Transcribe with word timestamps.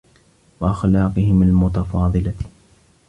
وَأَخْلَاقِهِمْ 0.61 1.43
الْمُتَفَاضِلَةِ 1.43 2.33